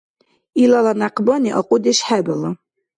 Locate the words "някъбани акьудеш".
1.01-1.99